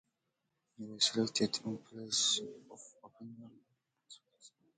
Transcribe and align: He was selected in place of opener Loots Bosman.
He 0.79 0.87
was 0.87 1.05
selected 1.05 1.59
in 1.63 1.77
place 1.77 2.41
of 2.71 2.79
opener 3.03 3.51
Loots 3.51 4.19
Bosman. 4.33 4.69